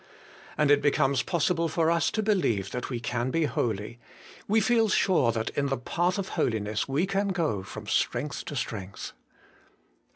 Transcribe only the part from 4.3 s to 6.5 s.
we feel sure that in the path of